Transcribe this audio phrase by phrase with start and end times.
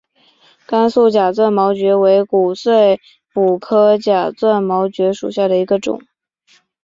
[0.65, 2.99] 甘肃假钻毛蕨为骨碎
[3.33, 6.01] 补科假钻毛蕨属下的一个种。